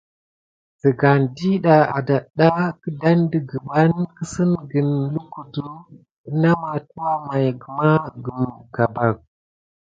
[0.79, 2.17] Sigan ɗiɗa ada
[2.81, 4.79] kidan ɗe gəban kesinki,
[5.13, 5.63] lukutu
[6.41, 7.89] nà matua may gumà
[8.23, 8.41] kum
[8.75, 9.15] gabak.